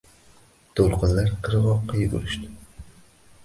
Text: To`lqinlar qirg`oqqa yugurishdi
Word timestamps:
To`lqinlar 0.79 1.29
qirg`oqqa 1.49 2.03
yugurishdi 2.03 2.53